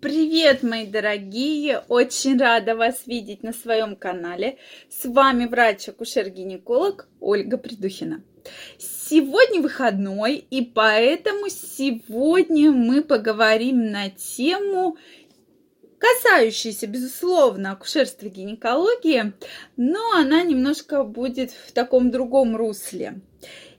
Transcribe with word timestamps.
Привет, 0.00 0.62
мои 0.62 0.86
дорогие! 0.86 1.82
Очень 1.88 2.38
рада 2.38 2.76
вас 2.76 3.02
видеть 3.06 3.42
на 3.42 3.52
своем 3.52 3.96
канале. 3.96 4.56
С 4.88 5.04
вами 5.04 5.46
врач-акушер-гинеколог 5.46 7.08
Ольга 7.18 7.58
Придухина. 7.58 8.22
Сегодня 8.78 9.60
выходной, 9.60 10.36
и 10.36 10.62
поэтому 10.62 11.48
сегодня 11.48 12.70
мы 12.70 13.02
поговорим 13.02 13.90
на 13.90 14.08
тему, 14.08 14.96
касающуюся, 15.98 16.86
безусловно, 16.86 17.72
акушерства 17.72 18.28
гинекологии, 18.28 19.32
но 19.76 20.12
она 20.12 20.44
немножко 20.44 21.02
будет 21.02 21.50
в 21.50 21.72
таком 21.72 22.12
другом 22.12 22.54
русле. 22.54 23.20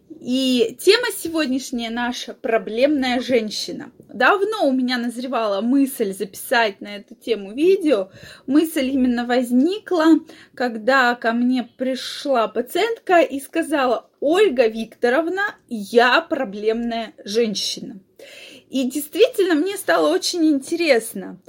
И 0.09 0.75
тема 0.79 1.07
сегодняшняя 1.15 1.91
наша– 1.91 2.33
проблемная 2.41 3.21
женщина. 3.21 3.91
Давно 4.11 4.67
у 4.67 4.71
меня 4.71 4.97
назревала 4.97 5.61
мысль 5.61 6.13
записать 6.13 6.81
на 6.81 6.95
эту 6.97 7.13
тему 7.13 7.53
видео. 7.53 8.09
Мысль 8.47 8.89
именно 8.89 9.25
возникла, 9.25 10.19
когда 10.55 11.13
ко 11.13 11.31
мне 11.31 11.63
пришла 11.77 12.47
пациентка 12.47 13.21
и 13.21 13.39
сказала, 13.39 14.09
Ольга 14.19 14.67
Викторовна, 14.67 15.55
я 15.69 16.21
проблемная 16.21 17.13
женщина. 17.23 17.99
И 18.69 18.89
действительно 18.89 19.53
мне 19.53 19.77
стало 19.77 20.11
очень 20.11 20.45
интересно. 20.47 21.39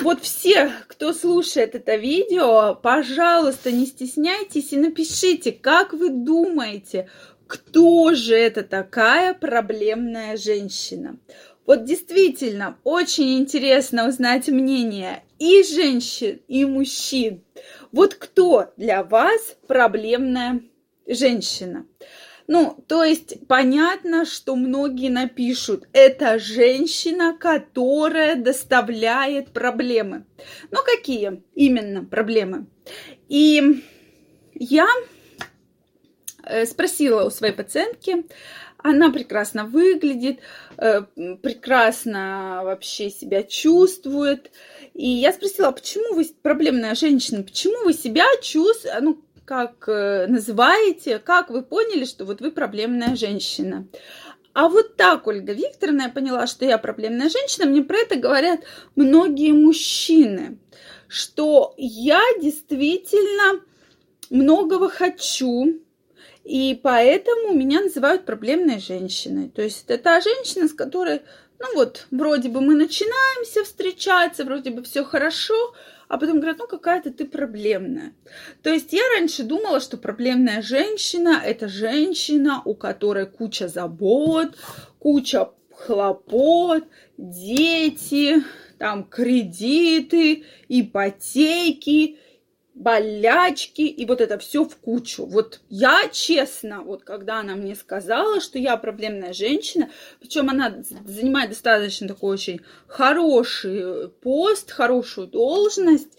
Вот 0.00 0.22
все, 0.22 0.72
кто 0.86 1.12
слушает 1.12 1.74
это 1.74 1.96
видео, 1.96 2.74
пожалуйста, 2.74 3.72
не 3.72 3.86
стесняйтесь 3.86 4.72
и 4.72 4.76
напишите, 4.76 5.50
как 5.50 5.92
вы 5.92 6.10
думаете, 6.10 7.08
кто 7.48 8.14
же 8.14 8.36
это 8.36 8.62
такая 8.62 9.34
проблемная 9.34 10.36
женщина. 10.36 11.18
Вот 11.66 11.84
действительно, 11.84 12.78
очень 12.84 13.38
интересно 13.38 14.08
узнать 14.08 14.48
мнение 14.48 15.24
и 15.38 15.62
женщин, 15.62 16.40
и 16.46 16.64
мужчин. 16.64 17.42
Вот 17.90 18.14
кто 18.14 18.72
для 18.76 19.02
вас 19.02 19.56
проблемная 19.66 20.62
женщина? 21.06 21.86
Ну, 22.46 22.82
то 22.86 23.04
есть 23.04 23.46
понятно, 23.46 24.24
что 24.24 24.56
многие 24.56 25.10
напишут, 25.10 25.86
это 25.92 26.38
женщина, 26.38 27.36
которая 27.38 28.36
доставляет 28.36 29.52
проблемы. 29.52 30.24
Ну, 30.70 30.78
какие 30.84 31.42
именно 31.54 32.04
проблемы? 32.04 32.66
И 33.28 33.82
я 34.54 34.88
спросила 36.66 37.24
у 37.24 37.30
своей 37.30 37.52
пациентки, 37.52 38.24
она 38.78 39.10
прекрасно 39.10 39.64
выглядит, 39.64 40.38
э, 40.76 41.02
прекрасно 41.42 42.60
вообще 42.62 43.10
себя 43.10 43.42
чувствует. 43.42 44.52
И 44.94 45.08
я 45.08 45.32
спросила, 45.32 45.68
«А 45.68 45.72
почему 45.72 46.14
вы 46.14 46.24
проблемная 46.42 46.94
женщина, 46.94 47.42
почему 47.42 47.84
вы 47.84 47.92
себя 47.92 48.24
чувствуете, 48.40 49.00
ну, 49.00 49.20
как 49.44 49.88
э, 49.88 50.26
называете, 50.28 51.18
как 51.18 51.50
вы 51.50 51.62
поняли, 51.62 52.04
что 52.04 52.24
вот 52.24 52.40
вы 52.40 52.52
проблемная 52.52 53.16
женщина. 53.16 53.86
А 54.52 54.68
вот 54.68 54.96
так, 54.96 55.26
Ольга 55.26 55.54
Викторовна, 55.54 56.02
я 56.02 56.08
поняла, 56.10 56.46
что 56.46 56.64
я 56.64 56.78
проблемная 56.78 57.30
женщина. 57.30 57.66
Мне 57.66 57.82
про 57.82 57.96
это 57.96 58.16
говорят 58.16 58.60
многие 58.94 59.52
мужчины, 59.52 60.58
что 61.08 61.74
я 61.78 62.20
действительно 62.42 63.62
многого 64.28 64.90
хочу, 64.90 65.80
и 66.48 66.74
поэтому 66.82 67.52
меня 67.52 67.82
называют 67.82 68.24
проблемной 68.24 68.80
женщиной. 68.80 69.50
То 69.50 69.60
есть 69.60 69.84
это 69.86 70.02
та 70.02 70.20
женщина, 70.22 70.66
с 70.66 70.72
которой, 70.72 71.20
ну 71.58 71.66
вот, 71.74 72.06
вроде 72.10 72.48
бы 72.48 72.62
мы 72.62 72.74
начинаемся 72.74 73.64
встречаться, 73.64 74.44
вроде 74.44 74.70
бы 74.70 74.82
все 74.82 75.04
хорошо, 75.04 75.74
а 76.08 76.16
потом 76.16 76.36
говорят, 76.36 76.56
ну 76.58 76.66
какая-то 76.66 77.10
ты 77.10 77.26
проблемная. 77.26 78.14
То 78.62 78.70
есть 78.70 78.94
я 78.94 79.02
раньше 79.14 79.42
думала, 79.42 79.78
что 79.80 79.98
проблемная 79.98 80.62
женщина– 80.62 81.42
это 81.44 81.68
женщина, 81.68 82.62
у 82.64 82.74
которой 82.74 83.26
куча 83.26 83.68
забот, 83.68 84.56
куча 84.98 85.50
хлопот, 85.70 86.84
дети, 87.18 88.42
там 88.78 89.04
кредиты, 89.04 90.44
ипотеки– 90.70 92.16
болячки 92.78 93.82
и 93.82 94.06
вот 94.06 94.20
это 94.20 94.38
все 94.38 94.64
в 94.64 94.76
кучу. 94.76 95.26
Вот 95.26 95.60
я 95.68 96.08
честно, 96.12 96.82
вот 96.82 97.02
когда 97.02 97.40
она 97.40 97.56
мне 97.56 97.74
сказала, 97.74 98.40
что 98.40 98.58
я 98.58 98.76
проблемная 98.76 99.32
женщина, 99.32 99.90
причем 100.20 100.48
она 100.48 100.76
занимает 101.04 101.50
достаточно 101.50 102.06
такой 102.06 102.34
очень 102.34 102.60
хороший 102.86 104.08
пост, 104.20 104.70
хорошую 104.70 105.26
должность, 105.26 106.16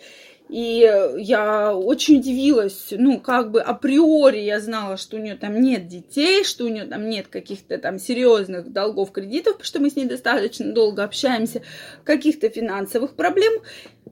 и 0.49 0.79
я 1.17 1.75
очень 1.75 2.17
удивилась, 2.17 2.87
ну, 2.89 3.19
как 3.19 3.51
бы 3.51 3.61
априори 3.61 4.39
я 4.39 4.59
знала, 4.59 4.97
что 4.97 5.17
у 5.17 5.19
нее 5.19 5.35
там 5.35 5.61
нет 5.61 5.87
детей, 5.87 6.43
что 6.43 6.65
у 6.65 6.69
нее 6.69 6.85
там 6.85 7.07
нет 7.07 7.27
каких-то 7.27 7.77
там 7.77 7.99
серьезных 7.99 8.73
долгов, 8.73 9.11
кредитов, 9.11 9.53
потому 9.53 9.65
что 9.65 9.79
мы 9.79 9.91
с 9.91 9.95
ней 9.95 10.05
достаточно 10.05 10.73
долго 10.73 11.03
общаемся, 11.03 11.61
каких-то 12.03 12.49
финансовых 12.49 13.15
проблем. 13.15 13.61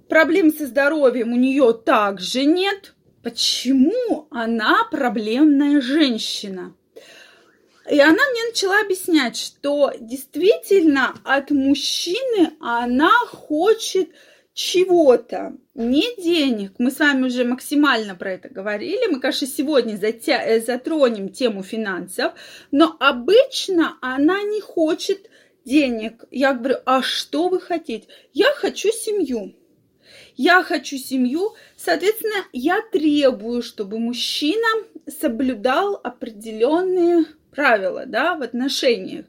Проблем 0.09 0.53
со 0.53 0.67
здоровьем 0.67 1.33
у 1.33 1.35
нее 1.35 1.73
также 1.73 2.45
нет. 2.45 2.93
Почему 3.23 4.27
она 4.29 4.87
проблемная 4.91 5.81
женщина? 5.81 6.75
И 7.89 7.99
она 7.99 8.11
мне 8.31 8.43
начала 8.49 8.81
объяснять, 8.81 9.37
что 9.37 9.91
действительно 9.99 11.15
от 11.23 11.49
мужчины 11.49 12.51
она 12.59 13.11
хочет 13.27 14.09
чего-то, 14.57 15.56
не 15.75 16.16
денег. 16.18 16.73
Мы 16.79 16.90
с 16.90 16.97
вами 16.97 17.28
уже 17.28 17.45
максимально 17.45 18.16
про 18.16 18.31
это 18.31 18.50
говорили. 18.50 19.06
Мы, 19.07 19.19
конечно, 19.19 19.45
сегодня 19.45 19.97
затя... 19.97 20.44
Э, 20.44 20.59
затронем 20.59 21.29
тему 21.29 21.62
финансов, 21.62 22.34
но 22.72 22.97
обычно 23.00 24.00
она 24.01 24.41
не 24.41 24.59
хочет 24.59 25.29
денег. 25.63 26.25
Я 26.31 26.56
говорю, 26.56 26.78
а 26.88 27.03
что 27.03 27.50
вы 27.50 27.62
хотите? 27.62 28.07
Я 28.34 28.47
хочу 28.56 28.90
семью. 28.90 29.53
Я 30.35 30.63
хочу 30.63 30.97
семью, 30.97 31.53
соответственно, 31.75 32.44
я 32.51 32.81
требую, 32.91 33.62
чтобы 33.62 34.00
мужчина 34.00 34.68
соблюдал 35.07 36.01
определенные 36.03 37.25
правила, 37.51 38.07
да, 38.07 38.34
в 38.34 38.41
отношениях. 38.41 39.28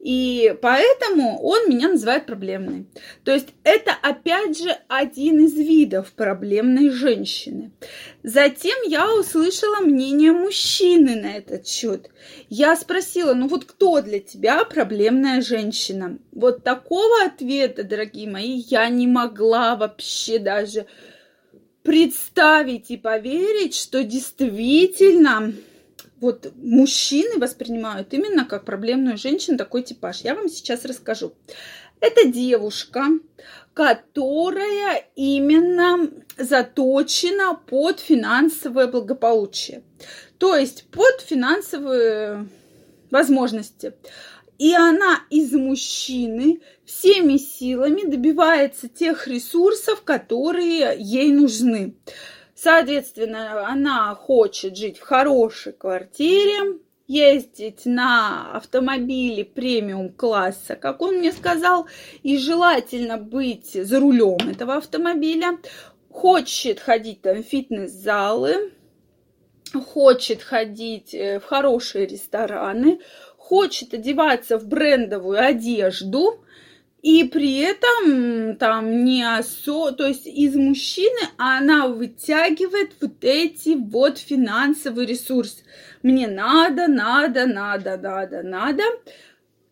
И 0.00 0.54
поэтому 0.62 1.42
он 1.42 1.68
меня 1.68 1.88
называет 1.88 2.26
проблемной. 2.26 2.86
То 3.24 3.32
есть 3.32 3.48
это 3.64 3.92
опять 4.00 4.56
же 4.56 4.76
один 4.86 5.44
из 5.44 5.54
видов 5.54 6.12
проблемной 6.12 6.90
женщины. 6.90 7.72
Затем 8.22 8.78
я 8.86 9.12
услышала 9.12 9.80
мнение 9.80 10.30
мужчины 10.30 11.16
на 11.16 11.36
этот 11.36 11.66
счет. 11.66 12.10
Я 12.48 12.76
спросила, 12.76 13.34
ну 13.34 13.48
вот 13.48 13.64
кто 13.64 14.00
для 14.00 14.20
тебя 14.20 14.64
проблемная 14.64 15.42
женщина? 15.42 16.18
Вот 16.30 16.62
такого 16.62 17.24
ответа, 17.24 17.82
дорогие 17.82 18.30
мои, 18.30 18.62
я 18.68 18.88
не 18.88 19.08
могла 19.08 19.74
вообще 19.74 20.38
даже 20.38 20.86
представить 21.82 22.90
и 22.90 22.96
поверить, 22.96 23.74
что 23.74 24.04
действительно 24.04 25.52
вот 26.20 26.52
мужчины 26.56 27.38
воспринимают 27.38 28.12
именно 28.12 28.44
как 28.44 28.64
проблемную 28.64 29.16
женщину 29.16 29.58
такой 29.58 29.82
типаж. 29.82 30.20
Я 30.22 30.34
вам 30.34 30.48
сейчас 30.48 30.84
расскажу. 30.84 31.32
Это 32.00 32.28
девушка, 32.28 33.06
которая 33.74 35.04
именно 35.16 36.10
заточена 36.36 37.54
под 37.54 38.00
финансовое 38.00 38.86
благополучие. 38.86 39.82
То 40.38 40.56
есть 40.56 40.84
под 40.90 41.20
финансовые 41.20 42.48
возможности. 43.10 43.94
И 44.58 44.74
она 44.74 45.20
из 45.30 45.52
мужчины 45.52 46.60
всеми 46.84 47.36
силами 47.36 48.02
добивается 48.02 48.88
тех 48.88 49.28
ресурсов, 49.28 50.02
которые 50.02 50.96
ей 50.98 51.30
нужны. 51.30 51.94
Соответственно, 52.60 53.68
она 53.68 54.12
хочет 54.16 54.76
жить 54.76 54.98
в 54.98 55.02
хорошей 55.02 55.72
квартире, 55.72 56.80
ездить 57.06 57.86
на 57.86 58.50
автомобиле 58.52 59.44
премиум 59.44 60.12
класса, 60.12 60.74
как 60.74 61.00
он 61.00 61.18
мне 61.18 61.30
сказал, 61.30 61.86
и 62.24 62.36
желательно 62.36 63.16
быть 63.16 63.74
за 63.74 64.00
рулем 64.00 64.38
этого 64.50 64.74
автомобиля. 64.74 65.58
Хочет 66.10 66.80
ходить 66.80 67.22
там 67.22 67.44
в 67.44 67.46
фитнес-залы, 67.46 68.72
хочет 69.86 70.42
ходить 70.42 71.14
э, 71.14 71.38
в 71.38 71.44
хорошие 71.44 72.06
рестораны, 72.06 72.98
хочет 73.36 73.94
одеваться 73.94 74.58
в 74.58 74.66
брендовую 74.66 75.38
одежду, 75.40 76.44
и 77.02 77.24
при 77.24 77.58
этом 77.58 78.56
там 78.56 79.04
не 79.04 79.22
особо, 79.22 79.92
то 79.92 80.06
есть 80.06 80.26
из 80.26 80.56
мужчины 80.56 81.18
она 81.36 81.86
вытягивает 81.86 82.92
вот 83.00 83.22
эти 83.22 83.76
вот 83.76 84.18
финансовые 84.18 85.06
ресурсы. 85.06 85.62
Мне 86.02 86.26
надо, 86.26 86.88
надо, 86.88 87.46
надо, 87.46 87.96
надо, 87.96 88.42
надо. 88.42 88.82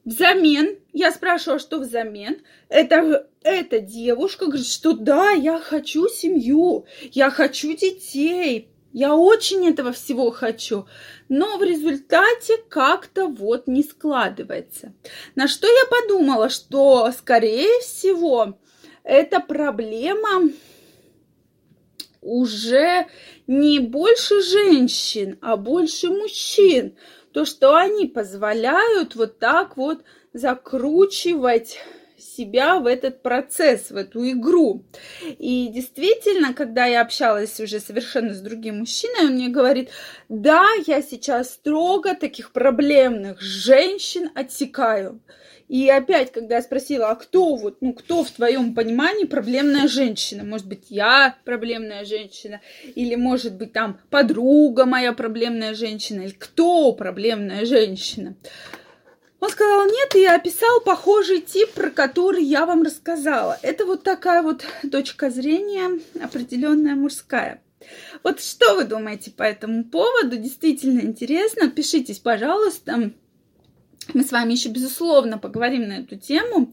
Взамен, 0.05 0.78
я 0.93 1.11
спрашиваю, 1.11 1.58
что 1.58 1.81
взамен, 1.81 2.38
это, 2.69 3.26
эта 3.43 3.81
девушка 3.81 4.46
говорит, 4.46 4.67
что 4.67 4.93
да, 4.93 5.31
я 5.32 5.58
хочу 5.58 6.08
семью, 6.08 6.87
я 7.11 7.28
хочу 7.31 7.76
детей, 7.76 8.69
я 8.96 9.14
очень 9.14 9.69
этого 9.69 9.93
всего 9.93 10.31
хочу, 10.31 10.87
но 11.28 11.58
в 11.58 11.62
результате 11.62 12.56
как-то 12.70 13.26
вот 13.26 13.66
не 13.66 13.82
складывается. 13.82 14.94
На 15.34 15.48
что 15.48 15.69
я 15.69 15.84
подумала, 15.84 16.48
что, 16.48 17.12
скорее 17.12 17.78
всего, 17.82 18.58
эта 19.04 19.40
проблема 19.40 20.50
уже 22.22 23.06
не 23.46 23.81
больше 23.81 24.40
женщин, 24.40 25.38
а 25.42 25.58
больше 25.58 26.08
мужчин. 26.08 26.96
То, 27.32 27.44
что 27.44 27.76
они 27.76 28.06
позволяют 28.06 29.14
вот 29.14 29.38
так 29.38 29.76
вот 29.76 30.04
закручивать 30.32 31.81
себя 32.18 32.78
в 32.78 32.86
этот 32.86 33.22
процесс, 33.22 33.90
в 33.90 33.96
эту 33.96 34.28
игру. 34.30 34.84
И 35.38 35.68
действительно, 35.68 36.54
когда 36.54 36.86
я 36.86 37.00
общалась 37.00 37.58
уже 37.60 37.80
совершенно 37.80 38.34
с 38.34 38.40
другим 38.40 38.78
мужчиной, 38.78 39.26
он 39.26 39.34
мне 39.34 39.48
говорит, 39.48 39.90
да, 40.28 40.66
я 40.86 41.02
сейчас 41.02 41.50
строго 41.50 42.14
таких 42.14 42.52
проблемных 42.52 43.40
женщин 43.40 44.30
отсекаю. 44.34 45.20
И 45.68 45.88
опять, 45.88 46.30
когда 46.30 46.56
я 46.56 46.62
спросила, 46.62 47.10
а 47.10 47.16
кто 47.16 47.56
вот, 47.56 47.78
ну, 47.80 47.92
кто 47.92 48.22
в 48.22 48.30
твоем 48.30 48.74
понимании 48.74 49.24
проблемная 49.24 49.88
женщина? 49.88 50.44
Может 50.44 50.68
быть, 50.68 50.84
я 50.90 51.36
проблемная 51.44 52.04
женщина, 52.04 52.60
или 52.94 53.16
может 53.16 53.56
быть 53.56 53.72
там 53.72 53.98
подруга 54.10 54.86
моя 54.86 55.12
проблемная 55.12 55.74
женщина, 55.74 56.22
или 56.22 56.32
кто 56.32 56.92
проблемная 56.92 57.64
женщина? 57.66 58.36
Он 59.38 59.50
сказал 59.50 59.86
нет, 59.86 60.14
и 60.14 60.24
описал 60.24 60.80
похожий 60.80 61.40
тип, 61.40 61.72
про 61.72 61.90
который 61.90 62.42
я 62.42 62.64
вам 62.64 62.82
рассказала. 62.82 63.58
Это 63.62 63.84
вот 63.84 64.02
такая 64.02 64.42
вот 64.42 64.64
точка 64.90 65.30
зрения 65.30 66.00
определенная 66.22 66.94
мужская. 66.94 67.62
Вот 68.22 68.40
что 68.40 68.76
вы 68.76 68.84
думаете 68.84 69.30
по 69.30 69.42
этому 69.42 69.84
поводу? 69.84 70.38
Действительно 70.38 71.00
интересно. 71.00 71.68
Пишитесь, 71.68 72.18
пожалуйста. 72.18 73.10
Мы 74.14 74.24
с 74.24 74.32
вами 74.32 74.52
еще, 74.52 74.70
безусловно, 74.70 75.38
поговорим 75.38 75.88
на 75.88 75.98
эту 75.98 76.16
тему. 76.16 76.72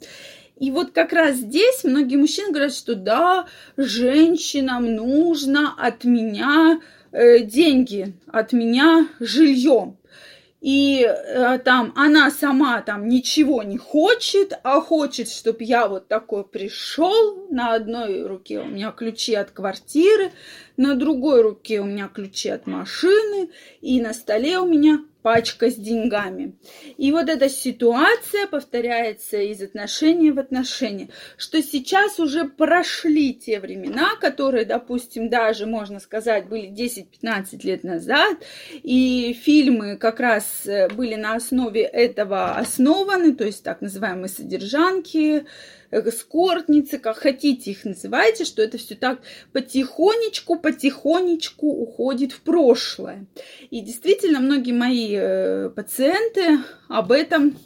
И 0.58 0.72
вот 0.72 0.92
как 0.92 1.12
раз 1.12 1.38
здесь 1.38 1.84
многие 1.84 2.16
мужчины 2.16 2.52
говорят, 2.52 2.74
что 2.74 2.96
да, 2.96 3.48
женщинам 3.76 4.96
нужно 4.96 5.74
от 5.78 6.06
меня 6.06 6.80
э, 7.12 7.40
деньги, 7.40 8.14
от 8.28 8.54
меня 8.54 9.08
жилье 9.20 9.96
и 10.64 11.06
э, 11.06 11.60
там 11.60 11.92
она 11.94 12.32
сама 12.32 12.82
там 12.82 13.10
ничего 13.10 13.64
не 13.64 13.78
хочет, 13.78 14.54
а 14.64 14.80
хочет, 14.80 15.30
чтобы 15.30 15.66
я 15.66 15.90
вот 15.90 16.08
такой 16.08 16.46
пришел, 16.46 17.48
на 17.50 17.74
одной 17.76 18.26
руке 18.26 18.62
у 18.62 18.66
меня 18.68 18.92
ключи 18.92 19.36
от 19.36 19.52
квартиры, 19.52 20.32
на 20.78 20.96
другой 20.96 21.42
руке 21.42 21.82
у 21.82 21.84
меня 21.84 22.08
ключи 22.08 22.48
от 22.48 22.66
машины, 22.66 23.50
и 23.82 24.00
на 24.00 24.14
столе 24.14 24.58
у 24.60 24.66
меня 24.66 25.04
пачка 25.24 25.72
с 25.72 25.76
деньгами. 25.76 26.56
И 26.98 27.12
вот 27.12 27.30
эта 27.30 27.50
ситуация 27.50 28.46
повторяется 28.46 29.38
из 29.38 29.62
отношения 29.62 30.32
в 30.32 30.38
отношения, 30.38 31.10
что 31.38 31.64
сейчас 31.64 32.20
уже 32.20 32.44
прошли 32.46 33.34
те 33.34 33.60
времена, 33.60 34.16
которые, 34.20 34.66
допустим, 34.66 35.30
даже, 35.30 35.66
можно 35.66 36.00
сказать, 36.00 36.48
были 36.48 36.70
10-15 36.70 37.60
лет 37.64 37.84
назад, 37.84 38.38
и 38.84 39.36
фильмы 39.42 39.98
как 39.98 40.20
раз 40.20 40.66
э, 40.66 40.90
были 40.90 41.16
на 41.16 41.36
основе 41.36 41.82
этого 41.82 42.58
основаны, 42.58 43.34
то 43.34 43.46
есть 43.46 43.64
так 43.64 43.82
называемые 43.82 44.28
содержанки, 44.30 45.46
эскортницы, 46.02 46.98
как 46.98 47.18
хотите 47.18 47.72
их 47.72 47.86
называйте, 47.86 48.46
что 48.46 48.62
это 48.62 48.78
все 48.78 48.96
так 48.96 49.20
потихонечку, 49.52 50.58
потихонечку 50.58 51.68
уходит 51.68 52.32
в 52.32 52.42
прошлое. 52.42 53.26
И 53.70 53.82
действительно, 53.82 54.40
многие 54.40 54.74
мои 54.74 55.12
э, 55.14 55.70
пациенты 55.70 56.60
об 56.88 57.12
этом 57.12 57.58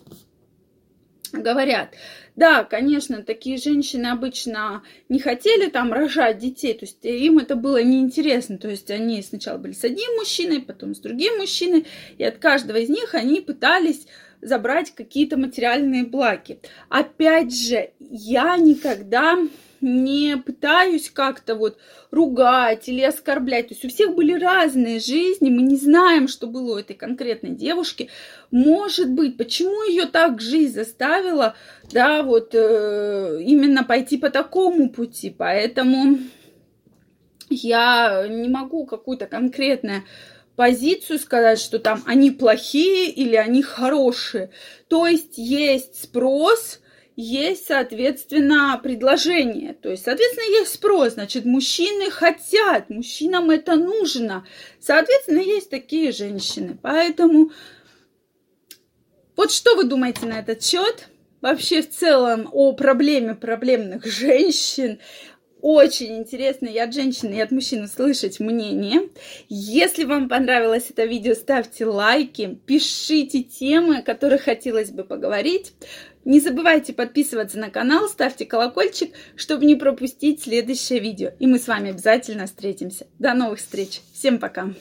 говорят. 1.31 1.89
Да, 2.35 2.63
конечно, 2.63 3.23
такие 3.23 3.57
женщины 3.57 4.07
обычно 4.07 4.83
не 5.09 5.19
хотели 5.19 5.69
там 5.69 5.91
рожать 5.91 6.37
детей, 6.37 6.73
то 6.75 6.85
есть 6.85 7.03
им 7.03 7.39
это 7.39 7.55
было 7.55 7.81
неинтересно, 7.81 8.59
то 8.59 8.69
есть 8.69 8.91
они 8.91 9.23
сначала 9.23 9.57
были 9.57 9.73
с 9.73 9.83
одним 9.83 10.15
мужчиной, 10.17 10.61
потом 10.61 10.93
с 10.93 10.99
другим 10.99 11.37
мужчиной, 11.37 11.87
и 12.19 12.23
от 12.23 12.37
каждого 12.37 12.77
из 12.77 12.89
них 12.89 13.15
они 13.15 13.41
пытались 13.41 14.05
забрать 14.41 14.91
какие-то 14.91 15.37
материальные 15.37 16.05
блаки. 16.05 16.59
Опять 16.89 17.53
же, 17.53 17.91
я 17.99 18.57
никогда 18.57 19.37
не 19.81 20.37
пытаюсь 20.37 21.09
как-то 21.09 21.55
вот 21.55 21.77
ругать 22.11 22.89
или 22.89 23.01
оскорблять. 23.01 23.67
То 23.67 23.73
есть 23.73 23.85
у 23.85 23.89
всех 23.89 24.15
были 24.15 24.33
разные 24.33 24.99
жизни, 24.99 25.49
мы 25.49 25.61
не 25.61 25.75
знаем, 25.75 26.27
что 26.27 26.47
было 26.47 26.75
у 26.75 26.79
этой 26.79 26.95
конкретной 26.95 27.51
девушки. 27.51 28.09
Может 28.51 29.11
быть, 29.11 29.37
почему 29.37 29.83
ее 29.83 30.05
так 30.05 30.41
жизнь 30.41 30.73
заставила, 30.73 31.55
да, 31.91 32.23
вот 32.23 32.51
э, 32.53 33.39
именно 33.43 33.83
пойти 33.83 34.17
по 34.17 34.29
такому 34.29 34.89
пути. 34.89 35.29
Поэтому 35.29 36.17
я 37.49 38.25
не 38.27 38.49
могу 38.49 38.85
какую-то 38.85 39.27
конкретную 39.27 40.03
позицию 40.57 41.19
сказать, 41.19 41.59
что 41.59 41.79
там 41.79 42.03
они 42.05 42.31
плохие 42.31 43.11
или 43.11 43.35
они 43.35 43.61
хорошие. 43.61 44.49
То 44.89 45.05
есть 45.05 45.37
есть 45.37 46.03
спрос, 46.03 46.81
есть, 47.15 47.67
соответственно, 47.67 48.79
предложение. 48.81 49.73
То 49.73 49.89
есть, 49.89 50.03
соответственно, 50.03 50.49
есть 50.59 50.73
спрос. 50.73 51.13
Значит, 51.13 51.45
мужчины 51.45 52.09
хотят, 52.09 52.89
мужчинам 52.89 53.51
это 53.51 53.75
нужно. 53.75 54.45
Соответственно, 54.79 55.39
есть 55.39 55.69
такие 55.69 56.11
женщины. 56.11 56.77
Поэтому 56.81 57.51
вот 59.35 59.51
что 59.51 59.75
вы 59.75 59.83
думаете 59.83 60.25
на 60.25 60.39
этот 60.39 60.63
счет? 60.63 61.07
Вообще 61.39 61.83
в 61.83 61.89
целом 61.91 62.49
о 62.51 62.73
проблеме 62.73 63.35
проблемных 63.35 64.07
женщин, 64.07 64.99
очень 65.61 66.17
интересно 66.17 66.67
и 66.67 66.77
от 66.77 66.93
женщины, 66.93 67.35
и 67.35 67.41
от 67.41 67.51
мужчин 67.51 67.87
слышать 67.87 68.39
мнение. 68.39 69.09
Если 69.49 70.03
вам 70.03 70.29
понравилось 70.29 70.87
это 70.89 71.05
видео, 71.05 71.33
ставьте 71.33 71.85
лайки, 71.85 72.57
пишите 72.65 73.43
темы, 73.43 73.97
о 73.97 74.01
которых 74.01 74.43
хотелось 74.43 74.91
бы 74.91 75.03
поговорить. 75.03 75.73
Не 76.25 76.39
забывайте 76.39 76.93
подписываться 76.93 77.57
на 77.57 77.69
канал, 77.69 78.09
ставьте 78.09 78.45
колокольчик, 78.45 79.13
чтобы 79.35 79.65
не 79.65 79.75
пропустить 79.75 80.43
следующее 80.43 80.99
видео. 80.99 81.31
И 81.39 81.47
мы 81.47 81.57
с 81.57 81.67
вами 81.67 81.91
обязательно 81.91 82.47
встретимся. 82.47 83.07
До 83.17 83.33
новых 83.33 83.59
встреч. 83.59 84.01
Всем 84.13 84.37
пока. 84.39 84.73